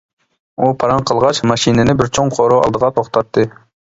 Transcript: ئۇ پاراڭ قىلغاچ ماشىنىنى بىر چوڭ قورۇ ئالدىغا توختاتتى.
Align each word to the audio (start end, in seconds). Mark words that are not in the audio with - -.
ئۇ 0.59 0.69
پاراڭ 0.83 1.03
قىلغاچ 1.09 1.41
ماشىنىنى 1.51 1.95
بىر 2.01 2.11
چوڭ 2.19 2.33
قورۇ 2.39 2.59
ئالدىغا 2.63 2.93
توختاتتى. 2.97 3.47